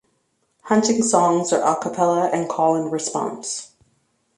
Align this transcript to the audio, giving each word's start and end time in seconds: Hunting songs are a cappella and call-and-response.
Hunting 0.63 1.03
songs 1.03 1.53
are 1.53 1.61
a 1.61 1.75
cappella 1.79 2.27
and 2.33 2.49
call-and-response. 2.49 3.75